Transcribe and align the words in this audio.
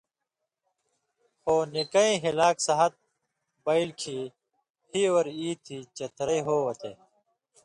خو 1.41 1.55
نِکئ 1.73 2.11
ہِلاک 2.23 2.55
سہت 2.67 2.93
بئیلیۡ 3.63 3.97
کھیں 3.99 4.23
ہی 4.91 5.01
اور 5.13 5.25
ای 5.39 5.49
تھی 5.63 5.77
چھترئ 5.95 6.39
ہو 6.45 6.55
وتے۔ 6.65 6.91